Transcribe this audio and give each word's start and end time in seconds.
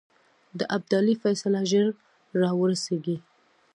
د 0.59 0.61
ابدالي 0.77 1.15
فیصله 1.23 1.61
ژر 1.71 1.87
را 2.41 2.51
ورسېږي. 2.59 3.17